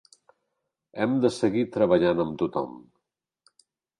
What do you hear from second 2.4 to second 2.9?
tothom.